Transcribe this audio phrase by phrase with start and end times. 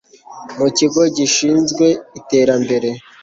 [0.57, 1.85] mu kigo gishinzwe
[2.19, 2.89] iterambere